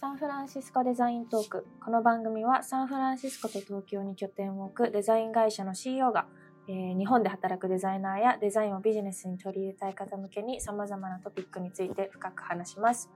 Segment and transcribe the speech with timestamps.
[0.00, 1.66] サンフランシスコデザイントーク。
[1.84, 6.26] この番組はサンフランシスコと東京に拠点を置くデザイン会社の CEO が、
[6.68, 13.10] えー日本で働くデザイナーやデザインをビジネスに取り入れたい方向けに様々なトピックについて深く話します。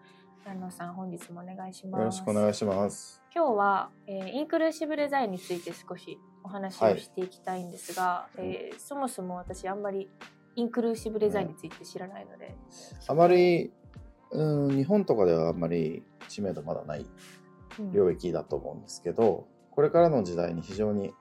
[0.44, 2.00] 南野さん、本日もお願いします。
[2.00, 3.22] よろしくお願いします。
[3.35, 10.11] 今日は、えーインクルーシブデザインについて少しお話をしていきたいんですが、えーそもそも私あんまり
[10.54, 12.54] インクルーシブデザインについて知らないので、
[13.08, 13.72] あまり、
[14.32, 17.06] うん、日本とかではあんまり知名度まだない
[17.78, 17.92] うん。
[17.92, 21.12] 領域だと思うんですけど、これからの時代に非常に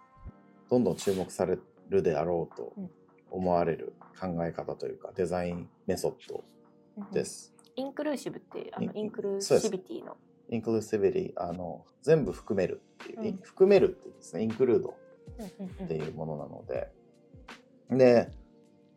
[0.69, 1.57] どんどん注目され
[1.89, 2.91] るであろうとうん。
[3.31, 6.43] 思われる考え方というかデザインメソッド
[7.11, 7.53] です。
[7.75, 10.15] インクルーシブってあのインクルーシビティの。
[10.49, 13.39] インクルーシビリあの全部含めるっていう、うん。
[13.41, 14.43] 含めるっていうですね。
[14.43, 14.93] インクルード
[15.39, 15.85] うんうんうん。
[15.85, 16.91] っていうものなので、
[17.89, 18.29] で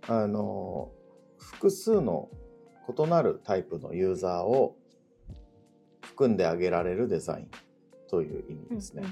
[0.07, 0.91] あの
[1.39, 2.29] 複数の
[2.89, 4.77] 異なるタイプのユーザーを
[6.17, 7.51] 含んであげられるデザイン
[8.09, 9.05] という意味ですね。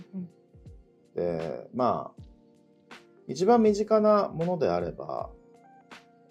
[1.15, 2.23] でまあ
[3.29, 5.29] 一番身近なものであれば、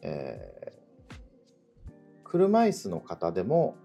[0.01, 0.63] えー
[2.33, 3.75] 車椅子の方でも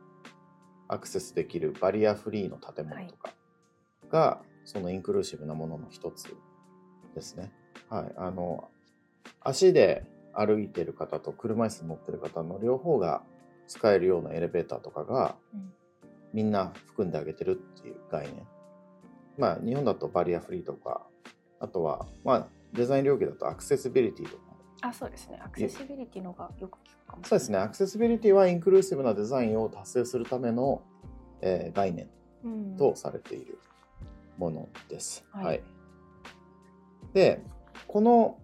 [0.88, 3.34] アクセスできるバリアフリーの建物とか
[4.10, 6.34] が、そのインクルーシブなものの一つ
[7.14, 7.52] ですね。
[7.90, 8.70] はい、あの
[9.42, 13.22] 足で歩いてる方と車椅子に乗ってる方の両方が
[13.66, 15.72] 使えるようなエレベーターとかが、うん
[16.32, 18.46] みんな含んであげてるっていう概念。
[19.36, 21.06] まあ日本だとバリアフリーとか、
[21.60, 24.48] あとはまあデザイン領域だとアクセシビリティとかも。
[24.80, 30.82] あそうですねアクセシビリティのがよく聞くかもそうですね、アクセシビリティはインクルーシブなデザインを達成するための、
[31.40, 32.08] えー概念
[32.44, 33.58] うんとされている
[34.36, 35.24] ものです。
[35.32, 35.62] はいはい。
[37.12, 37.42] で、
[37.88, 38.38] この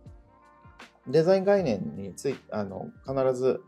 [1.06, 3.62] デザイン概念についあの必ず、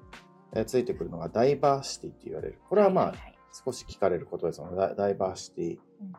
[0.55, 2.59] えーついてくるのがダイバーシティって言われる。
[2.69, 6.13] これはまあ、いいい少し聞かれることですので、ダダイバーシティうん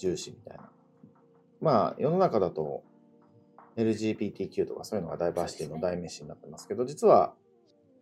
[0.00, 0.70] 重視みたいな。
[1.60, 2.82] まあ、世の中だと
[3.76, 7.34] LGBTQ とかそういうのがダイバーシティの代名詞になってますけど、実は、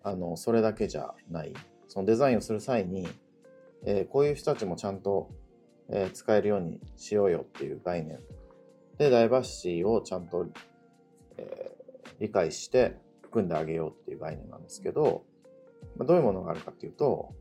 [0.04, 1.52] あの、それだけじゃない。
[1.88, 3.08] そのデザインをする際に、
[3.84, 5.30] えーこういう人たちもちゃんと、
[5.90, 8.20] えー使えるようにしようよっていう概念。
[8.96, 10.46] で、ダイバーシティをちゃんと、
[11.36, 11.78] えー
[12.20, 15.24] 理解して含んであげようっていう概念なんですけど、
[15.96, 17.32] まあ、どういうものがあるかっていうと、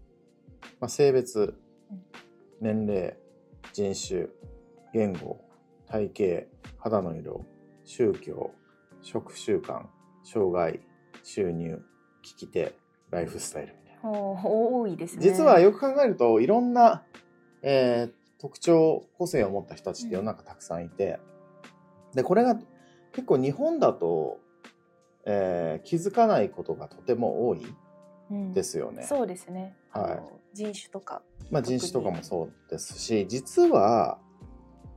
[0.79, 1.55] まあ、性別
[1.89, 3.17] うん、年齢、
[3.73, 4.27] 人種、
[4.93, 5.41] 言語、
[5.87, 6.47] 体型、
[6.77, 7.45] 肌の色、
[7.83, 8.51] 宗教、
[9.01, 9.85] 食習慣、
[10.23, 10.81] 障害、
[11.23, 11.81] 収入、
[12.23, 12.75] 聞き手、
[13.09, 14.09] ライフスタイルみたいな。
[14.09, 15.23] おー多いですね。
[15.23, 17.03] 実はよく考えるといろんな、
[17.61, 21.19] えー特徴個性を持った人たちって世の中たくさんいて、
[22.13, 22.55] でこれが
[23.13, 24.39] 結構日本だと、
[25.25, 27.65] えー気づかないことがとても多い
[28.29, 28.51] うん。
[28.53, 29.03] ですよね。
[29.03, 34.19] そうですね、はい人種とかまあ、人種とかもそうですし実は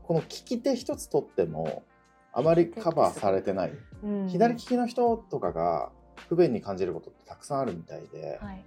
[0.03, 1.85] この利き手一つとっても
[2.33, 3.73] あまりカバーされてない、
[4.03, 4.29] うん。
[4.29, 5.91] 左利きの人とかが
[6.29, 8.65] 不便に感じることってたくさんあるみたいで、はい。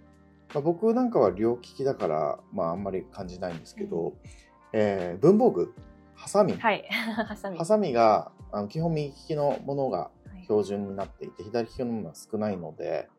[0.54, 4.14] まあ、僕なんかは両利きだから、まあ、あんまり感じないんですけど、
[4.74, 5.74] えー文房具
[6.16, 6.86] ハサミ、はい。
[6.92, 7.58] ハサミ。
[7.58, 10.44] ハサミがあの基本右利きのものがはい。
[10.44, 13.10] 標準になっていて左利きのものが少ないので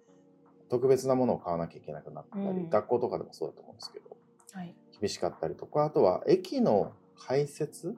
[0.68, 2.70] 特別なものを買わなきゃいけなくなったり、うん。
[2.70, 4.16] 学校とかでもそうだと思うんですけど
[4.52, 4.74] はい。
[5.00, 7.96] 厳しかったりとかあとは駅の改札？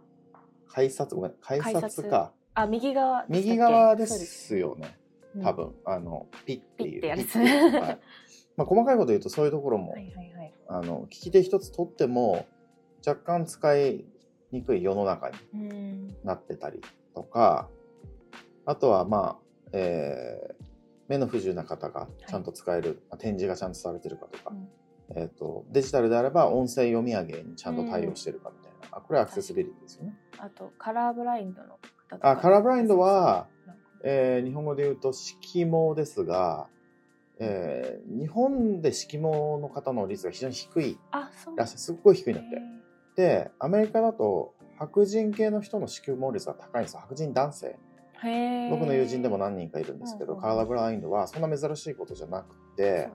[0.68, 1.14] 改札？
[1.14, 1.94] ごめん改改札。
[1.96, 4.98] 札かあ右側右側ですよね。
[4.98, 5.06] うん
[5.42, 7.02] 多分、あのピッていう。
[7.02, 7.36] ピッてやつ。
[7.36, 7.44] は
[7.90, 7.98] い。
[8.56, 10.54] まあ、細かいこと言うとそういうところも、はいはいはい。
[10.66, 12.46] あの利き手一つ取っても
[13.06, 14.06] 若干使い
[14.50, 16.16] にくい世の中にうん。
[16.24, 16.80] なってたり
[17.14, 17.68] とか
[18.64, 20.55] あとはまあ、えー
[21.08, 24.68] 目の不自由な方がちゃんと使える、まあ展示がちゃんとされてるかとか、うん。
[25.16, 30.16] えー、とデジタルであれば音声読み上げにちゃんと対応してるかみたいな、あこれはアクセシビリティですよね。
[30.38, 32.30] あとカラーブラインドの方とか。
[32.30, 33.46] あカラーブラインドは
[34.02, 36.68] えー日本語で言うと色盲ですが、
[37.38, 40.98] えー日本で色盲の方の率が非常に低い。
[41.12, 41.78] あそうらしい。
[41.78, 42.56] すっごい低いんだって。
[42.56, 42.60] へ
[43.16, 47.00] でアメリカだと白人系の人の色盲率が高いんですよ。
[47.00, 47.78] 白人男性
[48.70, 50.42] 僕の友人でも何人かいるんですけど、うんうん。
[50.42, 53.12] カラーブラインドはそんな珍しいことじゃなくて、ね。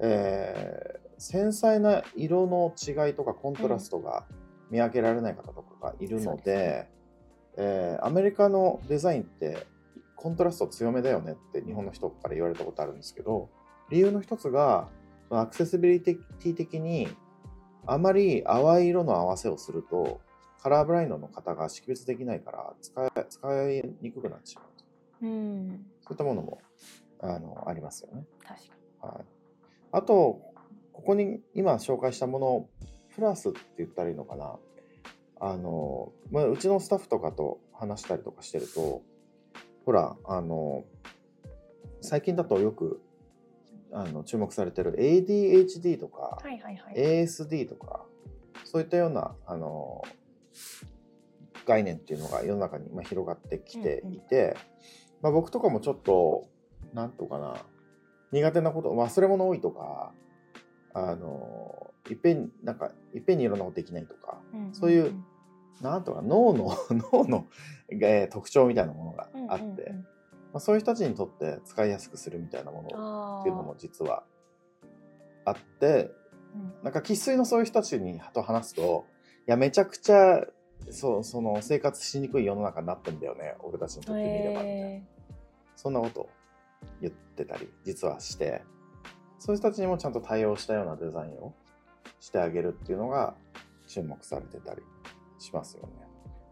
[0.00, 4.24] えー繊細な色の違いとかコントラストが
[4.70, 6.90] 見分けられない方とかがいるので,、そうですね。
[7.56, 9.66] えーアメリカのデザインって
[10.14, 13.48] コントラスト強めだよねって日本の人から言われたことあるんですけど
[13.90, 14.88] 理由の一つが
[15.30, 17.08] アクセシビリティ的に
[17.86, 20.20] あまり淡い色の合わせをすると
[20.62, 24.84] カラーブラインドの方が識別できないから使い使いにくくなってしまうと。
[25.22, 25.86] うん。
[26.00, 26.60] そういったものも
[27.20, 28.24] あのありますよね。
[28.42, 28.68] 確
[29.00, 29.24] かはい、
[29.92, 30.40] あと
[30.92, 32.68] ここに今紹介したもの
[33.14, 34.56] プラスって言ったらいいのかな。
[35.40, 39.02] あの、まあ、うちのスタッフとかと話したりとかしてると
[39.84, 40.82] ほらあの
[42.00, 43.00] 最近だとよく
[43.92, 46.94] あの注目されてる ADHD とか、はいはいはい。
[46.94, 48.04] ASD とか
[48.64, 50.02] そういったようなあの
[51.66, 54.56] 概念っていうのが世の中にまあ広がってきていて、
[55.22, 56.48] まあ、僕とかもちょっと
[56.94, 57.56] なんとかな
[58.32, 60.12] 苦手なこと忘れ物多いとか
[60.94, 65.12] あのいっぺんなんかいっぺんにいろんなことできないとかうんそういう
[65.80, 66.72] なんとか脳の
[67.12, 67.46] 脳の、
[67.90, 69.92] えー特徴みたいなものがあって、
[70.52, 74.24] まあ、そういう人たちにとって使いやすくするみたいなものっていうのも実は
[75.44, 76.10] あって
[76.54, 76.72] うん。
[76.82, 79.17] なんか生粋のそういう人たちにと話すとい
[79.48, 80.46] やめちゃくちゃ
[80.90, 85.02] そうその生活しにくい世の中になってんだよね俺たちにとってみればみたいな、へ
[85.74, 86.30] そんなことを
[87.00, 88.62] 言ってたり実はして。
[89.38, 91.54] そういう人たちにもちゃんと対応したようなデザインを
[92.20, 93.34] してあげるっていうのが
[93.86, 94.82] 注目されてたり
[95.38, 95.88] しますよね。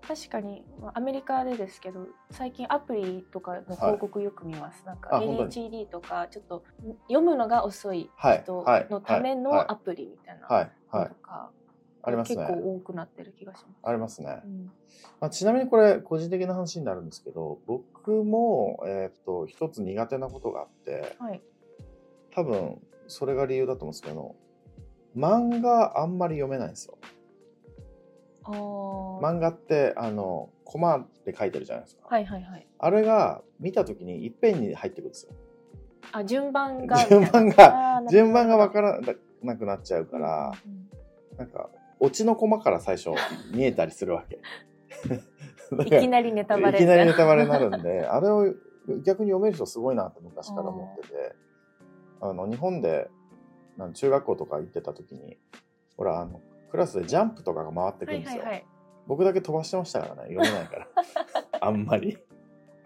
[0.03, 6.63] ー確かにまあアメリカでですけど最近アプリとかの広告よく見ます、なんか ADHD とかちょっと
[7.09, 11.03] 読むのが遅いはい人はいのためはいのアプリみたいなはいはい。
[11.03, 11.51] のとか、
[12.07, 13.79] ありますね結構多くなってる気がします。
[13.83, 14.41] ありますね。
[14.45, 14.71] うん
[15.21, 21.43] まあ、ちなみにこれ個人的な話になるんですけど僕も、えーっと一つ苦手なことがあってはい。
[22.33, 24.37] 多分それが理由だと思うんですけど
[25.17, 26.97] 漫画あんまり読めないんですよ。
[28.45, 32.07] 漫画ってあのコマで書いてるじゃないですか。
[32.09, 32.67] はいはいはい。
[32.79, 35.33] あれが見た時にいっぺんに入ってくるんですよ。
[36.13, 39.01] あ順番が 順番が順番がわから
[39.43, 40.87] なくなっちゃうから、うんうん
[41.37, 41.69] なんか
[42.01, 43.11] オチのコマから最初
[43.53, 44.41] 見えたりするわけ。
[45.77, 48.55] だ いきなりネタバレいきなりネタバレになるんで、 あれを
[49.03, 51.35] 逆に読める人すごいなって昔から思ってて、
[52.21, 53.11] あの、日本で、
[53.95, 55.37] 中学校とか行ってた時に、
[55.97, 56.41] ほら、あの、
[56.71, 58.43] クラスでジャンプとかが回ってくはるんですよ。
[58.43, 58.67] いはいはい。
[59.07, 60.89] 僕だけ飛ばしてましたからね、読めないから。
[61.61, 62.19] あんまり。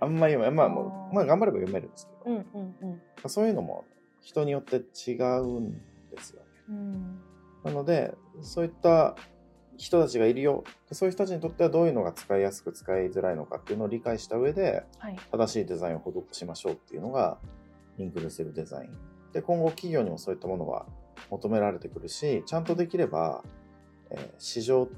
[0.00, 3.84] あんまり読め、まあもう、まあ頑張れば読めるんですけど、うんうんうんそういうのも
[4.22, 5.72] 人によって違うん
[6.10, 6.46] ですよね。
[6.70, 7.20] うん。
[7.64, 9.16] なので、そういった
[9.76, 10.64] 人たちがいるよ。
[10.88, 15.16] でそういう人たちにとってはどういうのが使いやすく使いづらいのかっていうのを理解した上で、はい。
[15.30, 17.38] 正しいデザインを施しましょうっていうのが
[17.98, 18.98] インクルーシブデザイン。
[19.32, 20.86] で、今後企業にもそういったものは
[21.30, 23.44] 求められてくるし、ちゃんとできれば、
[24.10, 24.88] えー市場、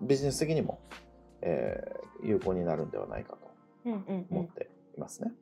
[0.00, 0.80] ビジネス的にも、
[1.42, 3.44] えー有効になるんではないかと。
[4.30, 5.32] 思っていますね。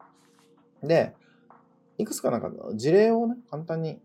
[0.83, 1.15] で、
[1.97, 4.01] いくつかなんか事例をね、簡単に、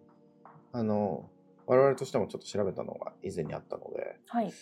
[0.72, 1.28] あの、
[1.68, 4.54] 我々としてもちょっと調べたのが以前にあったので、はい。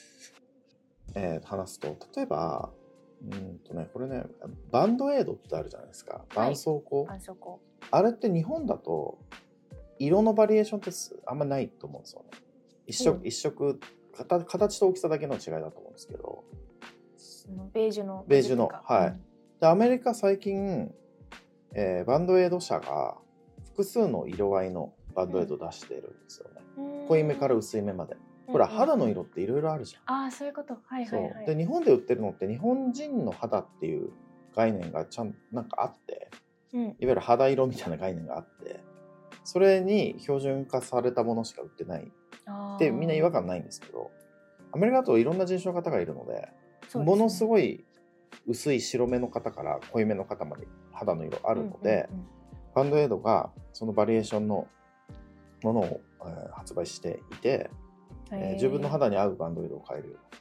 [1.14, 2.72] えー話すと、例えば、
[3.24, 4.24] うんとね、これね、
[4.72, 6.26] バンドエイドってあるじゃないですか。
[6.32, 7.12] 絆創膏。
[7.12, 7.62] あそこ。
[7.92, 9.20] あれって日本だと、
[10.00, 12.30] 色のバリエーションってすあんまないと思うんですよね。
[12.88, 13.80] 一色、うん一色
[14.14, 16.44] 形、形と大きさだけの違いだと思うんですけど。
[17.18, 18.26] そのベージュの。
[18.28, 19.20] ベージュのかはい
[19.60, 20.92] で、アメリカ最近、
[21.74, 23.18] えーバンドエイド社が
[23.64, 26.62] 複数の色合いのバンドエイド出してるんですよね。
[26.78, 27.08] うん。
[27.08, 28.18] 濃いめから薄いめまで。
[28.48, 28.72] ほら、うん。
[28.72, 30.16] うん肌の色っていろいろあるじゃん。
[30.16, 30.78] ああ、そういうこと。
[30.86, 31.46] はいはいはい。
[31.46, 34.12] で日本で売ってるのって日本人の肌っていう
[34.56, 36.30] 概念がちゃんなんかあって。
[36.74, 36.82] うん。
[36.82, 38.82] いわゆる肌色みたいな概念があって。
[39.44, 42.12] それに標準化されたものしか売ってない。
[42.76, 44.12] ってみんな違和感ないんですけど。
[44.74, 46.34] アメリカだといろんな人種の方がいるので
[46.96, 47.04] ね。
[47.04, 47.86] ものすごい
[48.46, 52.28] 薄い白目の方から濃いめの方まで肌の色あるので、うんうん
[52.76, 54.68] バンドエイドがそのバリエーションの
[55.66, 57.70] ものを、えー発売していて、
[58.32, 60.36] えー自分の肌に合うバンドエイドを買えるようになった。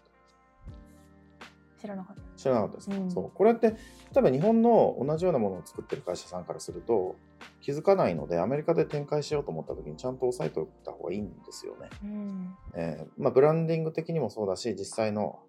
[1.80, 2.22] 知らなかった。
[2.36, 2.90] 知らなかったです。
[2.90, 3.10] か、うん。
[3.10, 3.30] そう。
[3.34, 3.76] これって例
[4.16, 7.16] えば日本の同じようなものを作ってる会社さんからすると
[7.60, 12.56] 気づかないのでアメリカで展開しようと思った時にちゃんと押さえておいた方がいいんですよね、うん。
[12.74, 15.40] えーまあ、ブランディング的にもそうだし実際の、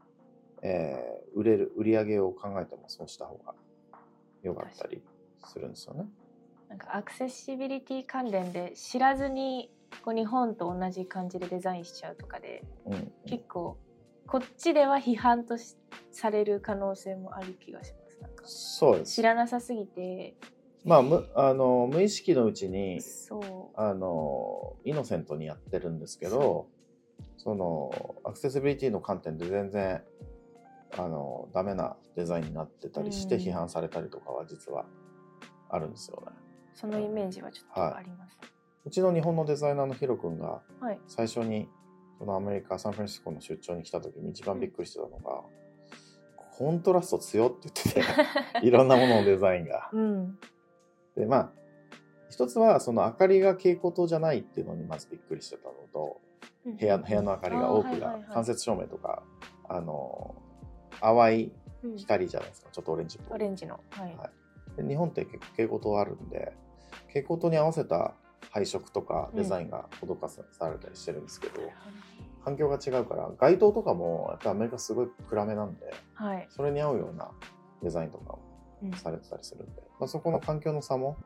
[0.62, 3.54] えー売れる売り上げを考えてもそうした方が
[4.42, 5.02] 良かったり
[5.46, 6.06] するんですよね
[6.70, 9.70] なんかアクセシビリティ関連で知らずに
[10.04, 13.12] こう日本と同じ感じでデザインしちゃうとかでうん。
[13.26, 13.78] 結構
[14.28, 15.78] こっちでは批判とし
[16.12, 18.18] される可能性もある気がします。
[18.22, 19.14] なんかそうです。
[19.14, 20.36] 知らなさすぎて。
[20.84, 23.80] まあむあの無意識のうちにそう。
[23.80, 26.68] あのイノセントにやってるんですけど
[27.38, 27.92] その
[28.24, 30.02] アクセシビリティの観点で全然
[30.98, 33.42] あのダメなデザインになってたりしてうん。
[33.42, 34.86] 批判されたりとかは実は
[35.70, 36.45] あるんですよね。
[36.76, 38.38] そのイメージはちょっとあります。
[38.86, 41.00] うちの日本のデザイナーのヒロ君がはい。
[41.08, 41.68] 最初に
[42.20, 45.42] そのアメリカ・サンフランシスコの出張に来た時に一番びっくりしてたのが、
[46.58, 48.06] コントラスト強って言っ
[48.54, 49.90] てて いろんなもののデザインが。
[49.92, 50.38] うん。
[51.16, 51.52] でまあ
[52.30, 56.22] 一つはその明かりが蛍光灯じゃないっていうのにまずびっくりしてたのと
[56.66, 59.24] うん部屋の部屋の明かりが多くがはいはいはい間接照明とか
[59.70, 60.36] あの
[61.00, 61.54] 淡い
[61.84, 63.80] うん光じゃないですかちょっとオレンジっぽいオレンジの。
[63.92, 64.16] はい。
[64.18, 64.30] はい
[64.76, 66.52] で日本って結構蛍光灯あるんで
[67.08, 68.14] 蛍光灯に合わせた
[68.52, 71.62] 配色とかデザインが施さされたりしてるんですけど、
[72.44, 76.48] 環境が違うから街灯とかもやっぱアメリカすごい暗めなんではい。
[76.50, 77.32] それに合うような
[77.84, 78.40] デザインとかも
[78.84, 81.18] うんされてたりするんで、まあ、そこの環境の差も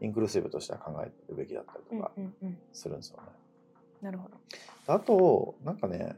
[0.00, 2.58] インクルーシブとしては考えるべきだったりうんとかうんうん。
[2.72, 3.22] するんですよね。
[4.02, 4.36] なるほど。
[4.86, 6.16] あとなんかね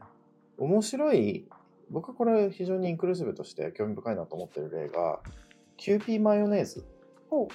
[0.57, 1.47] 面白い
[1.89, 5.19] 僕はこれ非常にインクルーシブとして興味深いなと思ってる例が
[5.77, 6.85] キューピーマヨネーズ
[7.29, 7.49] ほ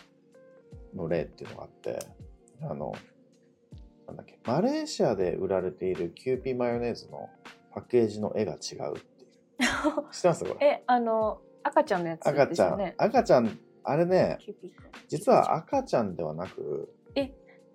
[0.94, 1.98] の例っていうのがあって
[2.62, 2.92] あの
[4.06, 7.28] なんだっけマレーシアで売られているキューピーマヨネーズの
[7.72, 9.30] パッケージの絵が違うっていう。
[10.08, 10.08] う。
[10.12, 10.44] 知ってます？
[10.44, 10.66] これ。
[10.66, 12.94] え、あの、赤ちゃんのやつ赤ちゃん、ですよね。
[12.96, 13.58] 赤ちゃん。
[13.84, 17.32] あれねキューピー君実は赤ちゃんではなくえ？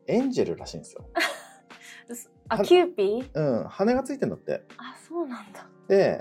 [0.08, 1.06] エンジェルらしいんですよ。
[2.50, 3.30] あ、はキューピー？
[3.34, 4.64] うん羽がついてんだって。
[4.78, 5.68] あ、そうなんだ。
[5.88, 6.20] で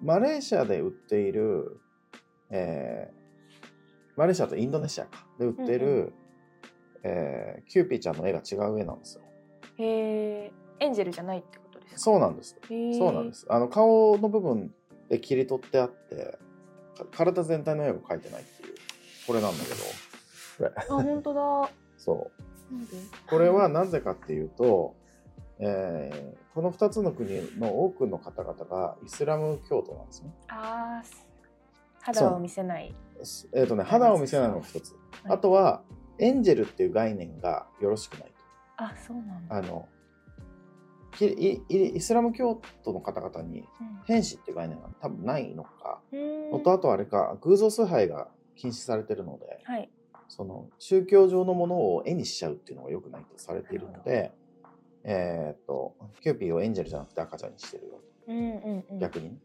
[0.00, 1.80] マレーシアで売っている、
[2.50, 3.25] えー
[4.16, 5.26] マレーシアとインドネシアか。
[5.38, 6.12] で売っている、うんう
[7.02, 9.22] えーキューピーちゃんの絵が違う絵なんですよ。
[9.78, 12.00] へえ、エンジェルじゃないってことですか？
[12.00, 12.56] そうなんです。
[12.98, 13.46] そうなんです。
[13.48, 14.72] あの顔の部分
[15.08, 16.38] で切り取ってあって
[16.96, 18.74] か体全体の絵を描いてないっていう。
[19.26, 19.76] これなんだけど。
[20.58, 21.70] これあ、本当だ。
[21.98, 22.30] そ
[22.70, 22.74] う。
[22.74, 22.92] なんで？
[23.28, 24.94] これはなぜかっていうと、
[25.58, 27.28] えーこの2つの国
[27.60, 30.32] の多くの方々がイスラム教徒なんですね。
[30.48, 31.25] あー
[32.14, 32.94] 肌を見せない。
[33.22, 35.82] すえーとね、肌を見せないのが一つ、はいあとは
[36.18, 38.32] エンジェルっていう概念がよろしくない
[38.76, 39.46] あ、そうなん。
[39.50, 39.88] あの
[41.12, 43.64] きいいイスラム教徒の方々に
[44.04, 49.90] 変死っていう概念が多分ないのか、うんのとあとあれか偶像崇拝が禁止されてるのではい。
[50.28, 54.32] その宗教上のものを絵にしちゃうっていうのが良くないとされているので、
[55.04, 58.98] えーっとキューピーをエンジェルじゃなくて赤ちゃんにしてるようんうんうん。
[58.98, 59.36] 逆にね、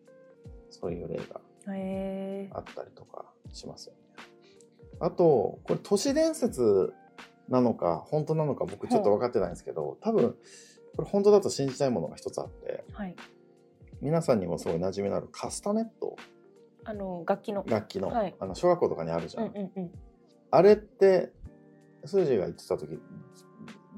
[0.69, 1.39] そういう例が。
[1.67, 3.99] あったりとかしますよね。
[4.99, 6.93] あと、これ都市伝説
[7.49, 10.35] なのか本当なのか僕ちょっと分かってないんですけど、多分
[10.95, 13.15] これ本当だと信じたいものが一つあって、はい。
[14.01, 16.15] 皆さんにもすごい馴染みのあるカスタネット
[16.83, 17.63] あの楽器の。
[17.67, 19.41] 楽器の、はいあの小学校とかにあるじゃ。
[19.43, 19.91] うんんうんうん。
[20.49, 21.31] あれって、
[22.05, 22.99] スージーが言ってた時、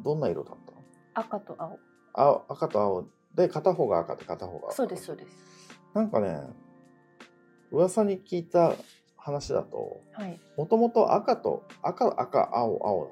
[0.04, 0.84] どんな色だったの？
[1.14, 1.80] 赤と青。
[2.14, 4.72] 青赤と青で片方が赤で片方が青。
[4.74, 5.30] そうですそうです。
[5.94, 6.42] なんかね、
[7.74, 8.76] 噂に聞いた
[9.18, 10.40] 話だと、はい。
[10.58, 13.12] もともと赤と赤赤青青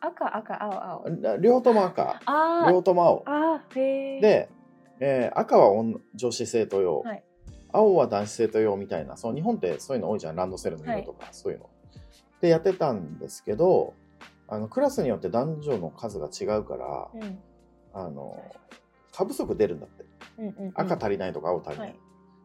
[0.00, 1.10] 赤赤青青。
[1.20, 2.20] だって両方とも赤。
[2.26, 3.60] あ両方とも青。
[3.74, 4.48] で、
[5.00, 7.24] えー赤は女女子生徒用、はい。
[7.72, 9.16] 青は男子生徒用みたいな。
[9.16, 10.36] その日本ってそういうの多いじゃん。
[10.36, 11.70] ランドセルの色とか、そういうの。
[12.40, 13.94] でやってたんですけど
[14.48, 17.38] あのクラスによって男女の数が違うからうん。
[17.94, 18.36] あの
[19.12, 20.04] 過不足出るんだって。
[20.38, 20.72] うんうんうん。
[20.74, 21.98] 赤足りないとか青足りない、はい。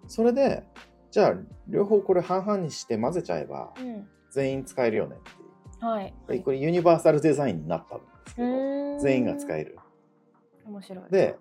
[0.07, 0.63] それで
[1.11, 1.33] じゃあ
[1.67, 4.07] 両方これ半々にして混ぜちゃえばうん。
[4.31, 6.13] 全員使えるよねっていうはい。
[6.27, 9.77] でこれユニバーサルデザインになったんですけど、れ全員が使える。
[10.65, 11.05] 面白い。
[11.09, 11.37] で、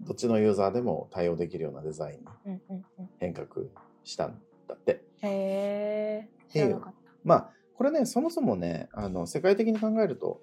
[0.00, 3.10] どっちのユーザーでも対応できるようなデザインにうんうんうん。
[3.18, 3.46] 変革
[4.04, 5.04] したんだって。
[5.22, 6.28] へえ。
[6.50, 10.40] 知らなかっまあ、これね、そもそもね、あの世界的に考えると、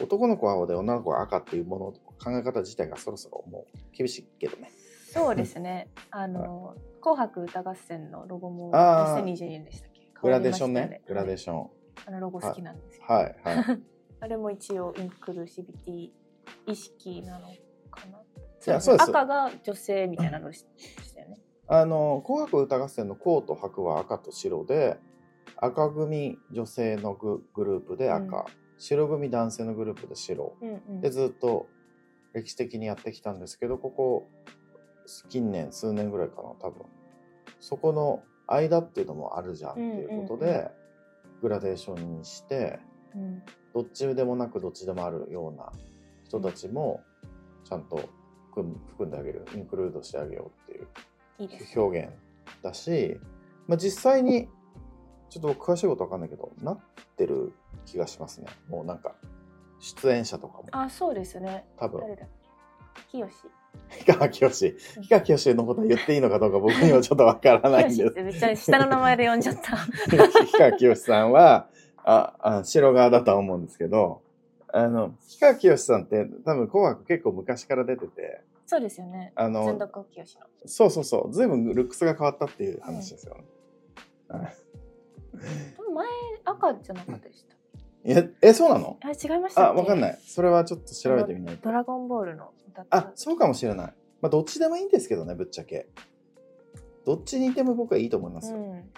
[0.00, 4.70] 男の子は青で女の子は赤っていうもの考え方自体がそろそろもう厳しいけどね。
[5.14, 5.20] た。
[5.20, 5.88] そうですね。
[6.10, 10.08] あの、紅白歌合戦のロゴもあー2022年でしたっけ？
[10.22, 11.70] グラデーションねグラデーシション。
[12.06, 13.04] あのロゴ好きなんですよ。
[13.08, 13.82] はい、はい。
[14.20, 16.10] あれも一応インクルーシビティ
[16.66, 17.48] 意識なの
[17.90, 18.18] かな？
[18.18, 18.22] い
[18.66, 20.66] やそうです赤が女性みたいなのでし
[21.14, 21.40] たよね。
[21.66, 24.98] あの、紅白歌合戦の紅と白は赤と白で、
[25.56, 28.44] 赤組女性のググループで赤、うん
[28.82, 30.56] 白組男性のグループで白。
[30.62, 31.00] うんうん。
[31.02, 31.68] でずっと
[32.32, 34.28] 歴史的にやってきたんですけどここ
[35.28, 36.86] 近年数年ぐらいかな多分。
[37.58, 40.70] そこの間っていうのもあるじゃんっていうことで、
[41.42, 42.80] グラデーションにして
[43.14, 43.42] うん。
[43.74, 45.72] どっちでもなくどっちでもあるような
[46.24, 47.02] 人たちも
[47.64, 48.08] ちゃんと
[48.52, 50.88] 含んであげるインクルードしてあげようっていう。
[51.80, 52.10] 表現
[52.62, 53.18] だし、
[53.66, 54.48] まあ、実際に
[55.30, 56.78] ちょっと僕詳しいことわかんないけどなっ
[57.16, 57.54] てる
[57.86, 58.48] 気がしますね。
[58.68, 59.14] もうなんか
[59.78, 60.68] 出演者とかも。
[60.72, 61.64] あ、そうですね。
[61.78, 62.02] 多分。
[63.10, 63.26] 清
[64.06, 64.76] 氷川きよし。
[64.96, 68.22] 氷川きよしのことは言っていいのかどうか僕にはちょっとわからないんです。
[68.22, 69.76] めっちゃ下の名前で呼んじゃった。
[70.10, 71.68] 氷川きよしさんは、
[72.04, 74.22] あ、あ白側だとは思うんですけど、
[74.68, 79.32] あの、氷川きよしさんって多分紅白結構昔から出てて、そうですよね。
[79.34, 79.64] あ全の。
[80.64, 83.44] そうそうそう、ずいぶんルックスが変わったっていう話ですよね。
[84.28, 84.56] はい
[85.32, 86.06] でも前
[86.44, 87.56] 赤じゃなかったでした。
[88.04, 88.96] いやえそうなの？
[89.02, 90.12] あ違いましたあわかんない。
[90.12, 91.64] いそれはちょっと調べてみないと。
[91.64, 92.52] ドラゴンボールの
[92.90, 93.94] あそうかもしれない。
[94.22, 95.88] まあどっちでもいいんですけどねぶっちゃけ。
[97.04, 98.90] どっちにいても僕はいいと思いますよ、うん。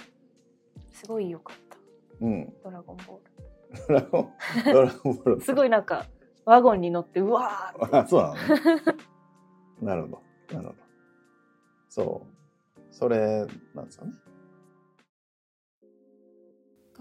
[0.93, 1.77] すごい良かった。
[2.21, 3.21] うん、ドラゴンボ
[3.89, 4.33] ドラゴン
[4.73, 5.37] ドラゴンボール。
[5.37, 6.07] ー ルすごいなんか
[6.45, 8.41] ワゴンに乗ってうわーあそうなのね。
[9.81, 10.23] なるほど。
[10.57, 10.81] なるほど。
[11.89, 12.81] そう。
[12.91, 14.13] それなんですよね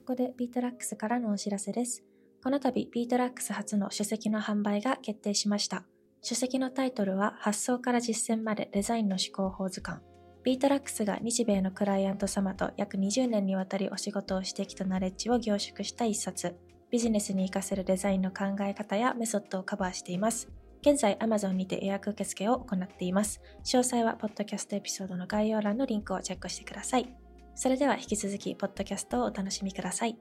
[0.01, 2.03] ここでビートラックスからのお知らせです。
[2.43, 5.85] この度、ビートラックス初の書籍の販売が決定しました。
[6.23, 10.01] 書籍のタイトルは、発想から実践までデザインの思考法図鑑。
[10.43, 16.55] ビートラックスが日米のクライアント様と約20年にわたりお仕事をしてきたナレッジを凝縮した一冊。
[16.89, 20.49] ビジネスに活かせるデザインの考え方やメソッドをカバーしています。
[20.81, 23.39] 現在、Amazon にて予約受付を行っています。
[23.63, 27.20] 詳細は、ポッドキャストエピソードの概要欄のリンクをチェックしてください。
[27.61, 30.17] それでは引き続き、ポッドキャストをお楽しみください。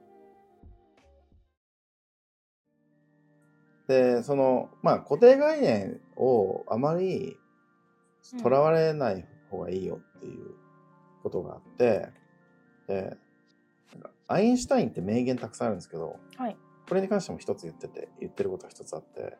[3.87, 7.35] でそのまあ固定概念をあまり
[8.43, 10.51] とらわれない方がいいよっていう
[11.23, 12.09] ことがあって、
[12.87, 13.17] で
[13.93, 16.55] なんかアインシュタインって名言たくさんあるんですけどはい。
[16.87, 19.35] これに関しても一つ言ってて言ってることが一つあって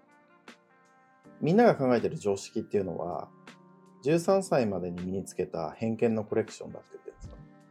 [1.40, 3.30] みんなが考えてる常識っていうのは
[4.04, 7.11] 13歳までに身につけた偏見のコレクションだって言って。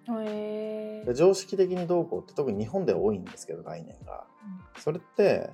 [0.09, 4.27] へで常識的にどうこうって特に日本では多いんですけど概念が。
[4.79, 5.51] それって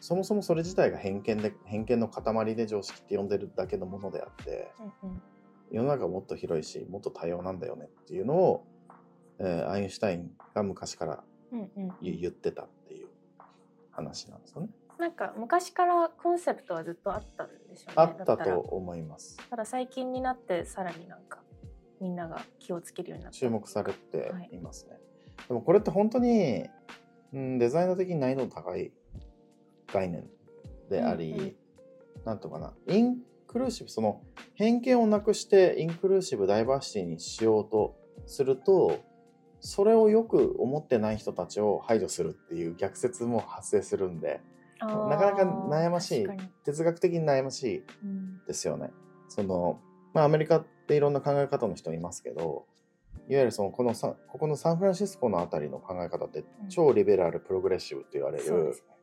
[0.00, 5.22] そもそもそれ自体が偏見で偏見の塊で常識って呼んでるだけのものであってうんうん
[5.70, 8.66] 世の中はもっと広いしもっと多様なんだよねっていうのを、
[9.38, 13.08] えーアインシュタインが昔からうんうん言言ってたっていう
[13.90, 14.68] 話なんですよね。
[14.98, 17.94] なんか昔からコンセプトはずっとあったんでしょうね。
[17.96, 19.38] あったと思います。
[19.48, 21.40] ただ最近になってさらになんか
[22.02, 23.38] みんなが気をつけるようになった。
[23.38, 24.98] 注目されていますね。
[25.48, 26.64] でもこれって本当に、
[27.32, 28.92] うん、デザイナー的に難易度の高い
[29.92, 30.28] 概念
[30.90, 31.56] であり、うんうん
[32.24, 34.22] なんとかなインクルーシブその
[34.54, 39.00] 偏見をなくしてインクルーシブダイバーシティにしようとすると
[39.60, 44.40] それをよく思ってない人たちを排除するっていう逆説も発生するんで
[44.80, 46.26] なかなか悩ましい
[46.64, 48.90] 哲学的に悩ましいうんですよね。
[49.28, 49.80] その
[50.14, 52.66] まあアメリカっていろんな考え方の人いますけど
[53.28, 58.94] いわゆるそのこのさここのサンフランシスコのあたりの考え方ってうん超リベラルプログレッシブって言われるそうですね。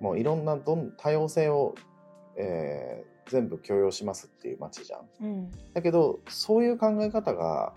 [0.00, 1.74] もういろんなどん多様性を、
[2.36, 5.08] えー全部許容しますっていう街じゃん。
[5.22, 7.74] うんだけどそういう考え方が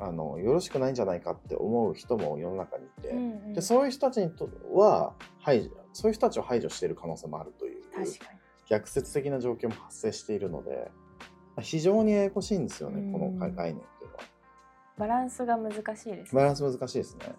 [0.00, 7.82] あのよろしくないんじゃないかって思う人も世の中にいて、うんうんでそういう人たちにとは排除そういう人たちを排除している可能性もあるという。
[8.68, 10.90] 逆説的な状況も発生しているので
[11.60, 14.22] 非常にややこしいんですよね、うんこの概念っていうのは。
[14.98, 16.26] バランスが難しいですね。
[16.32, 17.34] バランス難しいですね。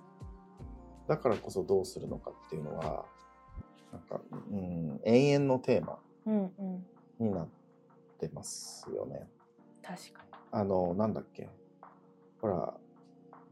[1.08, 3.06] だからこそどうするのかっていうのは
[3.91, 4.19] なんか、
[4.51, 6.86] うん、永遠のテーマうんうん
[7.19, 7.47] になっ
[8.19, 9.28] てますよね。
[9.84, 11.49] 確かあの、なんだっけ。
[12.41, 12.73] ほら、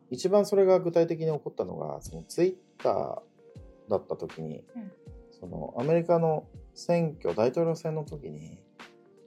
[0.09, 3.21] 一番それが具体的に起こったのが、そのツイッター
[3.89, 4.91] だった時に、うん
[5.43, 8.57] そのアメリカの選挙、大統領選の時に、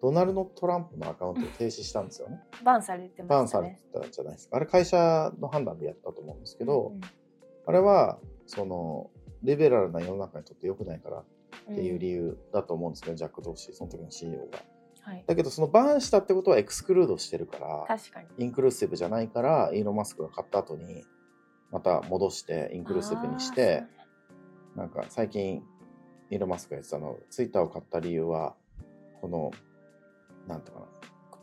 [0.02, 2.40] ドナルド・トランプのアカウントを停止したんですよね。
[2.58, 2.64] に。
[2.64, 3.70] バンされてバンされ。
[3.70, 4.56] てたじゃないですか。
[4.56, 7.00] あれ会社の判断でやったと思うんですけど、うん
[7.66, 9.10] あれは、その、
[9.42, 11.24] リベラルな世の中にとって良くないから
[11.68, 14.62] うんっていう理由だと思うんですけど、ジャック・ドーシー、その時の CEO が。
[15.00, 15.24] はい。
[15.26, 18.28] だけど、そのバンしたってことはエクスクルードしてるから、確かに。
[18.38, 21.04] インクルーシブじゃないから、イーロン・マスクが買った後に、
[21.72, 23.82] また戻して、インクルーシブにして、
[24.76, 25.64] なんか最近、
[26.30, 28.54] イーロン・マスクが言ってたの、ツイッターを買った理由は、
[29.20, 29.50] この、
[30.46, 30.86] なんていうかな、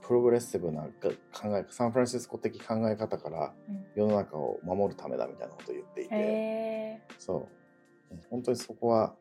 [0.01, 0.87] プログレッシブなが
[1.31, 7.01] 考え、サンフランシスコ的考え方からうん世の中を守るためだみたいなことを言っていて、へえ。
[7.19, 7.47] そう。
[8.29, 9.15] 本当にそこは、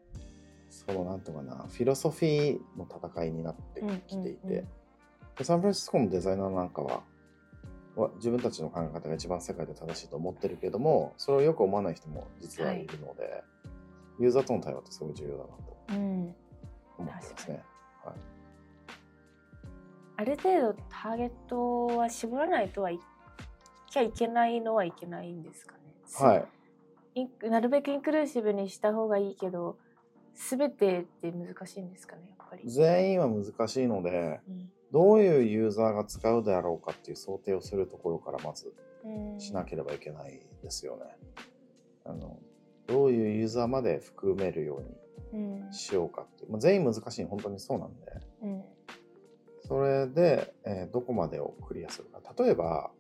[0.71, 4.69] そのなんていうかな、フィロソフィーの戦いになってきていて、うんうんうん
[5.35, 7.03] でサンフランシスコのデザイナーなんかは、
[7.97, 13.43] は自分たちの考え方が一番世界で正しいと思ってるけども、それをよく思わない人も実はいるので、
[14.19, 15.97] ユーザーとの対話ってすごい重要だなとうん。
[16.99, 17.65] 思ってますね。
[18.05, 18.15] はい、
[20.23, 23.01] ある程度ターゲットは絞らないとはい
[23.91, 25.81] きゃいけないのはいけないんですかね。
[26.15, 26.47] は
[27.17, 27.49] い。
[27.51, 29.77] なるべくインクルーシブにした方がいいけど
[30.35, 32.71] 全てって難しいんですかねやっぱり。
[32.71, 38.75] 全員は難しいので、うんどういうユーザーが使うであろうかっていう想定をするところからまず
[39.07, 41.05] うんしなければいけないですよね。
[42.05, 42.39] あの
[42.87, 44.83] どういうユーザーまで含めるよ
[45.33, 48.07] ううんにしようかってまあ、全員難しい本当にそうなんで
[48.43, 48.65] うん
[49.73, 52.91] それで、えーどこまでをクリアするか例えば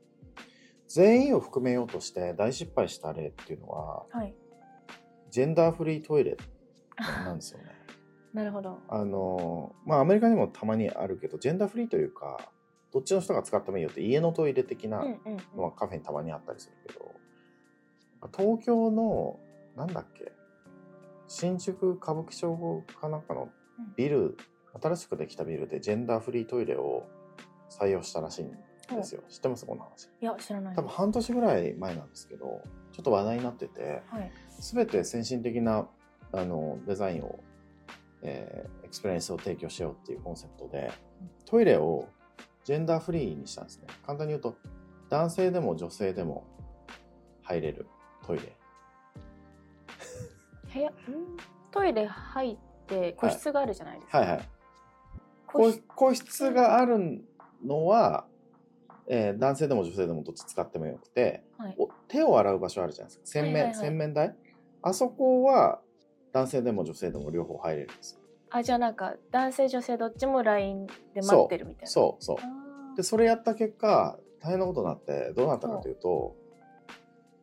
[0.88, 4.34] 全員を含めようとして大失敗した例っていうのははい。
[5.30, 6.38] ジェンダーフリートイレ
[6.96, 7.72] なんですよね。
[8.32, 8.78] なるほど。
[8.88, 12.50] あのまあアメリカにもたまにあるけどジェンダーフリーというか
[12.90, 15.04] どっちの人が使ってもいいよって家のトイレ的な
[15.54, 17.12] のはカフェにたまにあったりするけど
[18.34, 19.38] 東京の
[19.76, 20.32] なんだっけ
[21.26, 23.50] 新宿歌舞伎町かなんかの
[23.96, 24.36] ビル、
[24.80, 27.06] 新しくできたビルでジェンダーフリートイレを
[27.70, 28.50] 採用したらしいん
[28.96, 29.66] ですよ、知ってます？
[29.66, 30.08] この話。
[30.20, 30.76] いや、知らない。
[30.76, 34.32] 多分半年ぐらい前なんですけどちょっと話題になっててはい。
[34.60, 35.88] 全て先進的な
[36.32, 37.40] あのデザインを、
[38.22, 40.92] えーエクスペリエンスを提供しようっていうコンセプトで
[41.46, 42.08] トイレを
[42.64, 43.86] ジェンダーフリーにしたんですね。
[44.06, 44.54] 簡単に言うと
[45.08, 46.44] 男性でも女性でも
[47.42, 47.86] 入れる
[48.26, 48.56] トイレ。
[50.74, 50.94] 部屋、ん？
[51.70, 52.56] トイレ入っ
[52.86, 54.18] て個室があるじゃないですか。
[54.18, 54.38] はいはい。
[54.38, 54.48] 個室
[55.52, 57.24] 個個室がある
[57.64, 58.26] のは、
[59.06, 61.74] えー男性でも女性でもどっち使ってもよくてはい。
[61.78, 63.26] お手を洗う場所あるじゃないですか。
[63.26, 63.86] 洗面、はいはいはい。
[63.86, 64.34] 洗面台？
[64.82, 65.80] あそこは
[66.32, 68.20] 男性でも女性でも両方入れるんですよ。
[68.50, 71.86] あ、じゃあなんか、男性、女性どっちも LINE で待ってるみたいな。
[71.88, 72.36] そうそう。
[72.96, 76.36] でそれやった結果大変なことになってどうなったかというと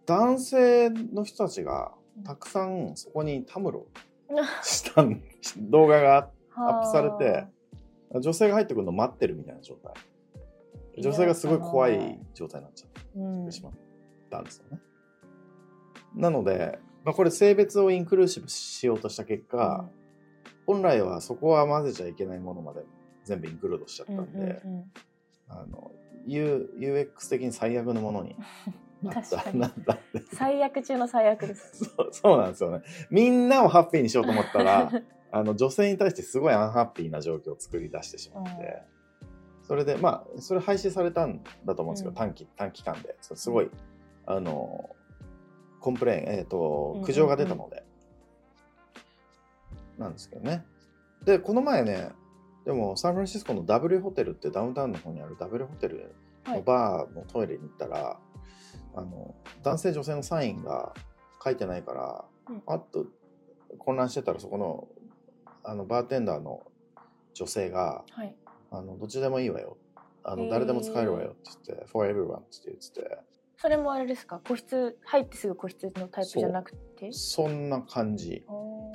[0.06, 1.91] 男性の人たちが
[2.24, 3.88] たくさんそこにたむろ
[4.62, 5.24] したん
[5.58, 7.48] 動画がアップされて
[8.15, 9.93] 女性が入ってくるの待ってるみたいな状態。
[11.02, 13.74] 女性がすごい怖い状態になっちゃうんってしまっ
[14.30, 14.80] たんですよね、
[16.15, 19.89] なので、まあ、これ性別をインクルーシブしようとした結果、
[20.65, 22.82] 本来はそこは混ぜちゃいけないものまで
[23.24, 24.91] 全部インクルードしちゃったうんんで、うんうん。
[25.48, 25.91] あの
[26.28, 28.36] U UX 的に最悪のものに
[29.02, 29.98] なった
[30.34, 31.86] 最悪中の最悪です。
[31.98, 32.82] そうそうなんですよね。
[33.10, 34.91] みんなをハッピーにしようと思ったら
[35.32, 38.82] あの女性に対してすごいアンハッピーな状況を作り出してしまって、
[39.63, 42.15] それでまあそれ廃止されたんだと思うんですけど、うん。
[42.15, 43.70] 短期短期間ですごい、
[44.26, 44.89] あの
[45.80, 47.84] complain、えー、と苦情が出たので、
[49.98, 50.65] なんですけどね。
[51.24, 52.10] でこの前ね
[52.65, 56.15] でもサンフランシスコの W ホテルってダウンタウンの方にある W ホテル
[56.48, 58.20] のバーのトイレに行ったら、
[58.96, 60.94] あの男性女性のサインが
[61.44, 62.63] 書いてないから、うん。
[62.65, 63.06] あっと
[63.78, 64.88] 混乱してたらそこの
[65.69, 66.63] あのバーテンダーの
[67.34, 68.36] 女性がはい。
[68.71, 69.77] 「あのどっちでもいいわよ」
[70.23, 73.17] あの誰でも使えるわよって言って「for everyone」って言ってて
[73.58, 74.41] それもあれですか？
[74.47, 77.12] 個室、入ってすぐ個室のタイプじゃなくて？
[77.12, 78.45] そんな感じ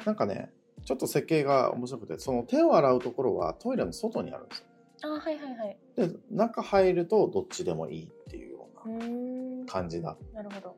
[0.05, 0.53] なんかね
[0.85, 4.67] ちょっと設計が面白くてその手を洗うところはトイレの外にあるんですよ
[5.03, 5.79] あー、はいはいはい。
[5.97, 9.67] で中入るとどっちでもいいっていうよううな。
[9.67, 10.17] 感じだっ。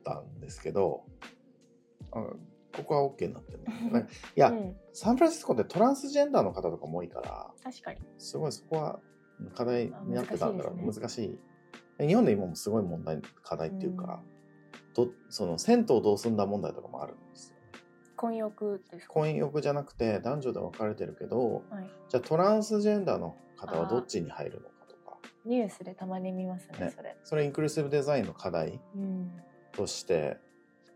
[0.03, 1.03] たんですけど
[2.11, 2.19] あ
[2.77, 3.59] ここは OK になってる
[3.91, 7.99] ね いや、うん、サンフランシスコってトランスジェンダーの方とかも多いから確かに。
[8.17, 8.99] すごいそこは
[9.55, 10.73] 課題になってたんだろう。
[10.73, 11.39] あ難難し
[11.99, 14.21] い,、日本で今もすごい問題課題っていうか、
[14.93, 17.57] どその銭湯どうすんだ問題とかもあるんですよ。
[18.15, 19.13] 混浴ですか？
[19.13, 21.89] 婚欲じゃなくて男女で分かれてるけどはい。
[22.09, 25.17] じゃあトランスジェンダーの方はどっちに入るのかとか。
[25.45, 26.89] ニュースでたまに見ますね、ね。
[26.95, 27.17] それ。
[27.23, 29.31] それインクルーシブデザインの課題うん。
[29.71, 30.37] として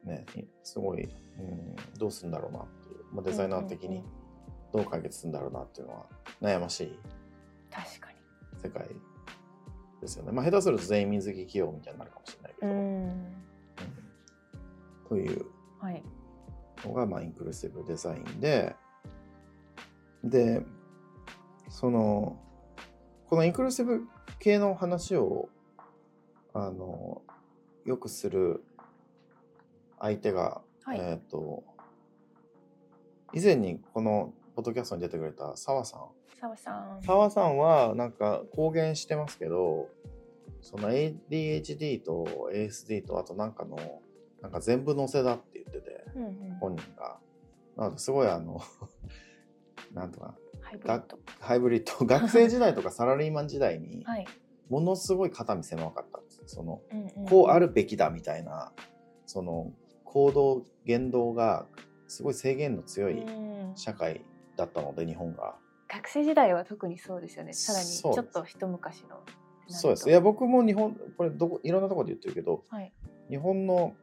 [0.04, 0.26] ね
[0.64, 4.04] すごい、うん、どうするんだろうなっていう、まあ、デザイナー的に
[4.74, 6.06] どう解決するんだろうなっていうのは
[6.42, 7.00] 悩ましい
[7.72, 8.18] 確かに。
[8.62, 8.88] 世界
[10.02, 10.32] ですよね。
[10.32, 12.76] まあ、下手すると全員水着起用みたいになるかもしれないけうど。
[12.76, 12.78] ん。
[12.80, 13.42] うん
[15.12, 15.46] という
[15.80, 16.02] はい。
[16.86, 18.76] のが、まあ、インクルーシブデザインで、
[20.24, 20.66] で、
[21.68, 22.40] その、
[23.28, 24.08] このインクルーシブ
[24.40, 25.50] 系の話を、
[26.54, 27.22] あの、
[27.84, 28.64] よくする
[30.02, 31.64] 相手が、はいえっ、と、
[33.34, 36.02] 以前にこのポッドキャストに出てくれた澤さん
[36.40, 37.02] 澤さん。
[37.04, 39.88] 澤さんはなんか公言してますけど
[40.62, 43.78] その ADHD と ASD とあとなんかの
[44.42, 46.58] なんか全部載せだって言っててうんうん。
[46.60, 47.18] 本人が
[47.78, 48.60] なのですごいあの
[49.94, 51.20] なんとかハイブリッド。
[51.40, 54.26] ハイブリッド 学生時代とかサラリーマン時代にはい。
[54.70, 58.72] ものすごい肩身狭かったんですそのうんうん、こうあるべきだみたいな
[59.26, 59.72] その
[60.12, 61.66] 行動言動が
[62.08, 64.26] すごい制限の強いうん社会
[64.58, 65.56] だったので日本が。
[65.88, 67.54] 学生時代は特にそうですよね。
[67.54, 69.22] さらにちょっと一昔の。
[69.68, 70.10] そうです。
[70.10, 72.92] いや、僕も日本、これどこ、いろんなところで言ってるけど、はい。
[73.30, 73.96] 日本の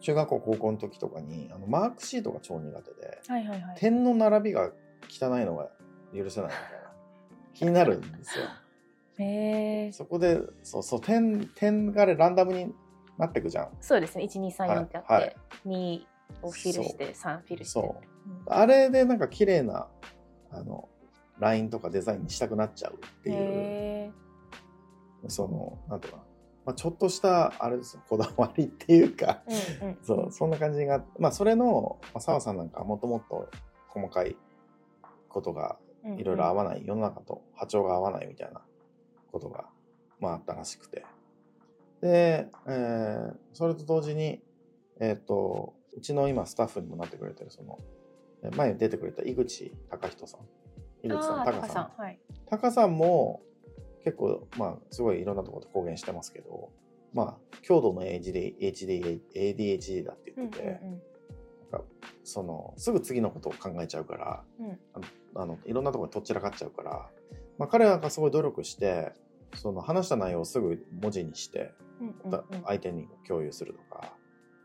[0.00, 3.76] 中学校、高校の時とかに、あのマークシートが超苦手で、はいはいはい。
[3.76, 4.70] 点の並びが
[5.08, 5.70] 汚いのが
[6.14, 6.92] 許せないみたいな、
[7.52, 8.44] 気になるんですよ。
[9.18, 9.92] へえ。
[9.92, 12.74] そこで、そうそう、点、点がランダムに
[13.18, 13.68] なってくじゃん。
[13.80, 14.24] そうですね。
[14.24, 15.36] 1、2、3、4ってあって、はいはい。
[15.66, 16.00] 2
[16.42, 17.80] をフィルして、3フィルして。
[17.80, 17.84] そう。
[18.48, 18.52] うん。
[18.52, 19.88] あれでなんか綺麗な、
[20.50, 20.88] あの、
[21.38, 24.10] ラインとかデザインにしたくなっちゃうっていう、へ
[25.28, 26.24] その、なんていうかな、
[26.66, 28.02] まあ、ちょっとしたあれですよ。
[28.08, 29.42] こだわりっていうか。
[29.80, 33.48] うんうんそうそんな感じがまあそれのまあ澤さんなんかもともっと
[33.88, 34.36] 細かい
[35.28, 35.78] ことが
[36.16, 38.62] いろいろ合わない、世の中と波長が合わないみたいな
[39.32, 39.66] ことが、
[40.20, 41.04] まあ、あったらしくて
[42.00, 44.42] で、えーそれと同時に
[45.00, 47.78] えっ、とうちの今スタッフにもなってくれてるその
[48.42, 50.40] え前に出てくれた井口隆人さん
[51.02, 51.90] 井口さんああ、タカさん。
[51.96, 52.18] はい。
[52.72, 53.42] さんも
[54.04, 56.70] 結構まあすごいいろんなところで公言してますけど
[57.12, 61.02] まあ強度の ADHD, ADHD, だってうん言ってて、うん
[62.24, 64.78] そのすぐ次のことを考えちゃうからうんうん。
[65.34, 67.10] あのいろんなところにとっちらかっちゃうから、
[67.58, 69.12] まあ、彼らがすごい努力して
[69.54, 71.72] その話した内容をすぐ文字にして
[72.64, 74.14] 相手に共有するとか、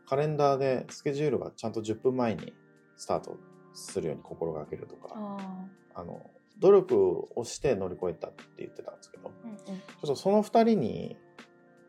[0.06, 2.52] カレンダーでスケジュールがちゃんと10分前に
[2.96, 3.38] スタート
[3.72, 5.08] するように心がけるとか。
[5.14, 9.28] ああの努力をして乗り越えたって言ってたんですけど。
[9.28, 9.32] あ。
[9.44, 9.58] うんうん。
[9.58, 11.16] ちょっとその2人に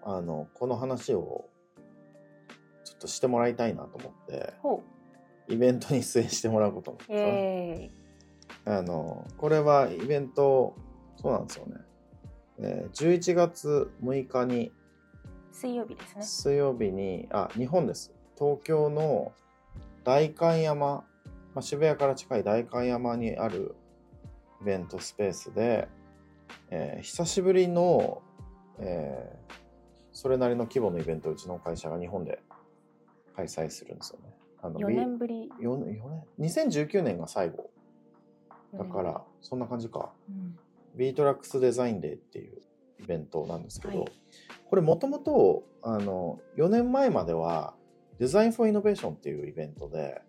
[0.01, 1.45] あのこの話を
[2.84, 4.84] ちょっとしてもらいたいなと思ってほ
[5.47, 7.17] イベントに出演してもらうことになったう。
[7.19, 7.91] え
[8.65, 10.75] あのこれはイベント
[11.17, 11.75] そうなんですよね、
[12.60, 14.72] えー11月6日にー、
[15.52, 16.24] 水曜日ですね。
[16.24, 19.34] 水曜日にあ日本です東京の
[20.04, 21.04] 代官山、ま
[21.56, 23.76] あ、渋谷から近い代官山にある
[24.62, 25.88] イベントスペースで、
[26.70, 28.22] えー久しぶりの、
[28.80, 29.54] えー
[30.16, 32.39] それなりの規模のイベントをうちの会社が日本で
[33.36, 34.32] 開催するんですよね。
[34.62, 35.52] あの4年ぶり。
[35.60, 37.72] 4年？4年2019年が最後
[38.76, 40.12] だか4らそんな感じか。
[40.30, 40.56] 年
[40.95, 42.62] ビートラックスデザインデーっていう
[42.99, 44.12] イベントなんですけど、はい
[44.69, 47.75] これもともと4年前までは
[48.17, 50.23] デザインフォーイノベーションっていうイベントで、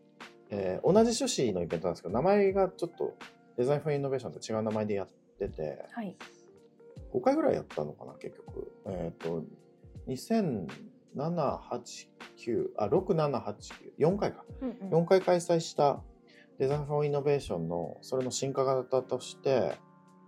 [0.50, 3.14] えー同じ趣旨のイベントなんですけど名前がちょっと
[3.56, 5.78] デザインフォーイノベーションと違う名前でやっててうん。
[5.94, 6.16] はい。
[7.14, 9.44] 5回ぐらいやったのかな結局えっ、と
[10.08, 10.66] 2007、
[11.16, 13.54] 8、9あ6、7、8、
[13.98, 15.04] 9 4回かうんうん。
[15.04, 16.02] 4回開催した
[16.58, 19.78] デザインフォーイノベーションのそれの進化型として、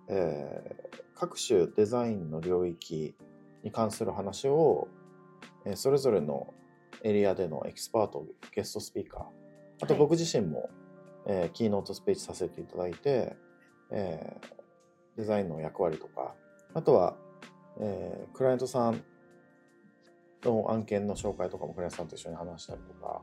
[0.09, 3.17] えー各種デザインの領域
[3.63, 4.89] に関する話を、
[5.65, 6.53] えーそれぞれの
[7.03, 9.23] エリアでのエキスパートゲストスピーカー。
[9.83, 10.01] あとはい。
[10.01, 10.69] 僕自身も、
[11.27, 13.37] えーキーノートスピーチさせていただいて、
[13.91, 14.57] えー
[15.17, 16.35] デザインの役割とか
[16.75, 17.17] あとは、
[17.81, 19.03] えークライアントさん
[20.45, 23.23] の案件の紹介とかもクライアントさんと一緒に話したりとか、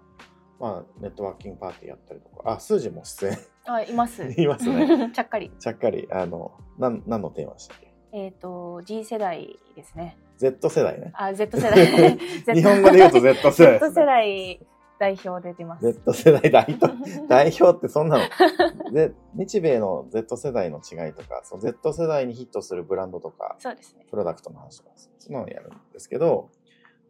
[0.63, 4.23] まあ、ネットワーキングパーティーやったりとか、あ、数字も出演、あ、います。
[4.39, 5.11] いますね。
[5.13, 5.51] ちゃっかり。
[5.59, 7.93] ちゃっかり、あの、なん何のテーマでしたっけ？
[8.13, 10.17] えっ、と、G 世代ですね。
[10.37, 11.11] ?Z 世代ね。
[11.15, 12.17] あ、Z 世代。
[12.55, 13.91] 日本語で言うと Z 世代で Z。
[13.91, 14.67] 世代
[14.99, 15.85] 代表出てます。
[15.85, 18.91] Z 世代代表、代表ってそんなの。
[18.93, 24.05] で、日米の Z 世代の違いとか、その Z 世代にヒットするブランドとか、そうですね。
[24.09, 26.51] プロダクトの話とか、そのやるんですけど、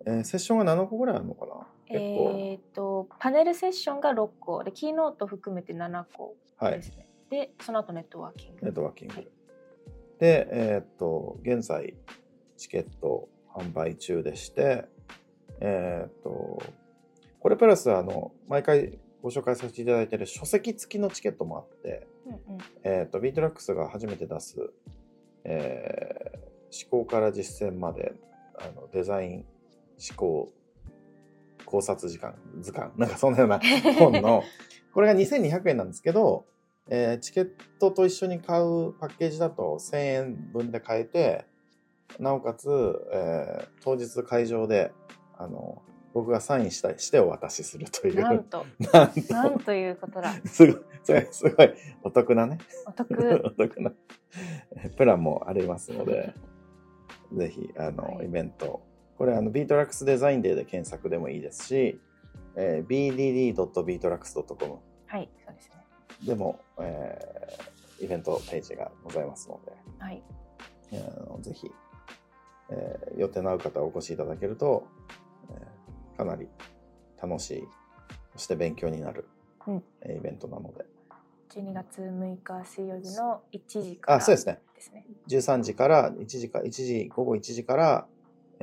[0.08, 1.68] えーセッションが7個ぐらいあるのかな？
[1.90, 6.82] えっ、と、パネルセッションが6個で、キーノート含めて7個はいで。
[6.82, 7.08] すね。
[7.30, 8.66] で、その後ネットワーキング。
[8.66, 9.16] ネットワーキング。
[9.16, 9.28] はい
[10.20, 11.96] で、えーっと、現在、
[12.56, 14.86] チケット販売中でして、
[15.60, 16.62] えーっと、
[17.40, 22.62] これプラス、あの、毎回ご紹介させていただいている書籍付きのチケットもあって、うんうん。
[22.84, 24.72] えと、ビートラックスが初めて出す、
[25.44, 28.14] えー思考から実践まで、
[28.56, 29.32] あの、デザイン、
[30.10, 30.52] 思考、
[31.74, 33.60] 考察時間、図鑑、なんかそんなような
[33.98, 34.44] 本の、
[34.94, 36.46] これが2200円なんですけど、
[36.88, 41.46] えーチケットと一緒に買うパッケージだと1000円分で買えて、
[42.20, 42.70] なおかつ、
[43.12, 44.92] えー当日会場で、
[45.36, 45.82] あの、
[46.14, 49.34] 僕がサインしたしてお渡しするという、なんと、 なんと。
[49.34, 50.32] なんということだ。
[50.46, 53.42] すごい、それすごいお得なね、お得。
[53.46, 53.92] お得な。
[54.96, 56.36] プランもありますので、
[57.34, 58.28] ぜひ、あの、はい。
[58.28, 58.84] イベント、
[59.24, 61.98] これ、あの、ビートラックスデザインデーで検索でもいいですし、
[62.58, 65.76] えー bdd.btrax.com はい、そうですね。
[66.26, 70.22] でも、えーイベントページがございますので、はい。
[70.92, 71.72] えーあのぜひ、
[72.70, 74.86] えー予定の合う方お越しいただけると、
[75.50, 76.50] えーかなり
[77.22, 77.64] 楽しい、
[78.34, 79.26] そして勉強になる、
[79.66, 80.84] うんえーイベントなので、
[81.52, 84.60] 12月6日水曜日の1時からあ、そうですね。
[84.76, 85.06] ですね。
[85.30, 88.08] 13時から1時か、1時、午後1時から、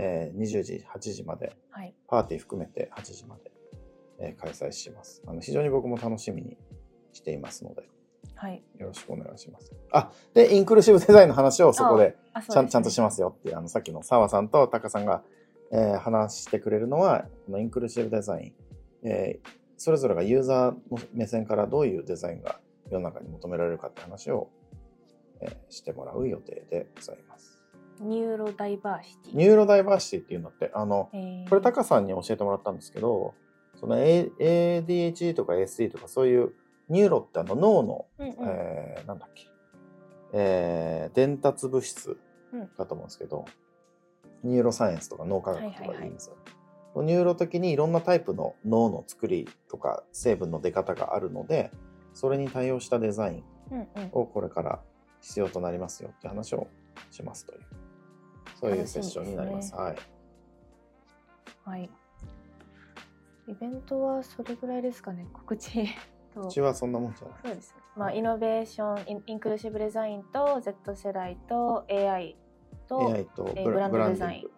[0.03, 1.95] えー20時、8時まで、はい。
[2.09, 3.51] パーティー含めて8時まで、
[4.19, 5.23] えー開催します。
[5.27, 6.57] あの非常に僕も楽しみに
[7.13, 7.89] していますので、
[8.35, 8.63] はい。
[8.79, 9.73] よろしくお願いします。
[9.93, 12.17] あ、で、インクルーシブデザインの話をそこで
[12.49, 15.23] ちゃん,、ねちゃんとしますよっていう、あの、さっきの澤さんとタカさんが、
[15.73, 19.49] えー話してくれるのは、このインクルーシブデザイン、えー
[19.83, 22.61] それぞれがユーザーの目線からどういうデザインが
[22.91, 24.51] 世の中に求められるかって話を、
[25.41, 27.50] えーしてもらう予定でございます。
[28.01, 29.37] ニューロダイバーシティ。
[29.37, 31.49] ニューロダイバーシティっていうのってあのえー。
[31.49, 33.35] これタカさんに教えてもらったんですけど
[33.77, 36.53] その ADHD とか ASD とかそういう
[36.89, 38.35] ニューロってあの脳の、うんうん。
[38.49, 39.47] えーなんだっけ、
[40.33, 42.19] えー伝達物質
[42.53, 42.71] うん。
[42.77, 43.45] だと思うんですけど、
[44.43, 46.37] ニューロサイエンスとか脳科学とかでいいんですよ。
[47.03, 51.71] ニューロ的にいろんなタイプの脳の作りとか成分の出方があるので
[52.15, 53.89] それに対応したデザインうんうん。
[54.11, 54.81] をこれから
[55.21, 56.67] 必要となりますよって話を
[57.13, 57.61] しますという
[58.61, 59.75] そういうセッションになります。
[59.75, 59.97] はい
[61.65, 61.91] はい。
[63.47, 65.87] イベントはそれぐらいですかね、告知
[66.35, 66.43] と。
[66.43, 67.39] うちはそんなもんじゃない。
[67.45, 67.81] そうですね。
[67.97, 72.37] まあ、イノベーション、インインクルーシブデザインと Z 世代と AI
[72.89, 74.51] と AI とえーブランドデザイン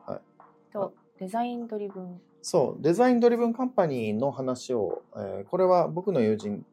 [0.73, 2.21] とデザインドリブン。
[2.43, 6.65] そう、デザインドリブンカンパニーの話を、えーこれは僕の友人、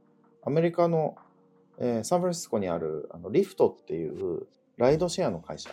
[0.43, 1.15] アメリカの、
[1.77, 5.69] えーサンフランシスコにあるあのリフトっていうライドシェアの会社、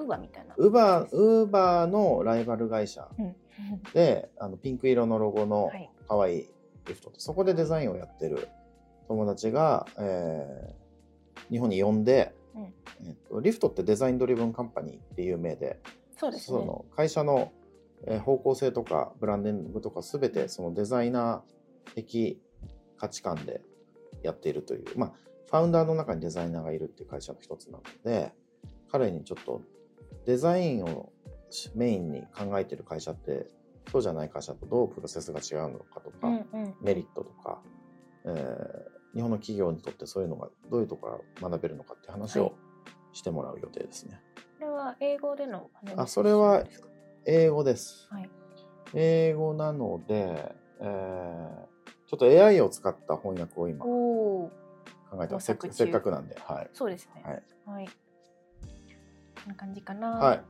[0.00, 0.54] ウーバーみたいな。
[0.56, 3.34] ウーバー、ウーバーのライバル会社うん。
[3.94, 5.90] で、あのピンク色のロゴのはい。
[6.08, 6.46] 可愛い
[6.86, 8.48] リフトって、そこでデザインをやってる
[9.08, 10.80] 友達が、えー
[11.50, 15.80] 日本に呼んで、うんえっとリフトってデザインドリブンカンパニーっていう名で、
[16.16, 16.58] そうですね。
[16.58, 17.52] その会社の
[18.06, 22.40] えー方向性とかブランディングとか全てそのデザイナー的
[22.96, 23.62] 価値観で
[24.22, 25.12] やっているという、まあ、
[25.50, 28.32] ファウンダーの中にデザイナーがいるっていう会社の一つなので
[28.90, 29.62] 彼にちょっと
[30.26, 31.12] デザインを
[31.74, 33.46] メインに考えている会社って
[33.90, 36.74] そうじゃない会社とどうプロセスが違うのかとか、うんうん。
[36.80, 37.60] メリットとか、
[38.24, 42.52] えー日本の企業にとってそういうのがどういうところから学べるのかって話はを
[43.12, 44.20] してもらう予定ですね。
[44.60, 46.62] これは英語でのあそれは
[47.26, 48.06] 英語です。
[48.08, 48.30] はい。
[48.94, 51.70] 英語なので、えー
[52.06, 54.50] ちょっと AI を使った翻訳を今考。
[55.22, 55.46] えてます。
[55.70, 56.36] せっかくなんで。
[56.44, 56.70] はい。
[56.72, 57.22] そうですね。
[57.24, 57.42] はい。
[57.66, 57.88] はい。
[59.44, 60.08] こんな感じかな。
[60.10, 60.42] はい。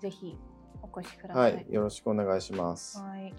[0.00, 0.36] ぜひ
[0.82, 1.40] お越しくださ。
[1.40, 1.72] はいい。
[1.72, 2.98] よろしくお願いします。
[3.00, 3.34] はい。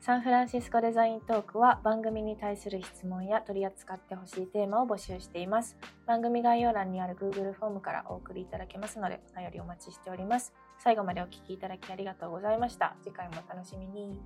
[0.00, 5.76] サンフランシスコデザイントークは番組に対する質問や取り扱ってほしいテーマを募集しています。
[6.06, 10.52] 番組概要欄にある Google フォームからお送りいただけますので、お便りお待ちしております。
[10.78, 12.96] 最後までお聞きいただきありがとうございました。
[13.02, 14.22] 次回もお楽しみに。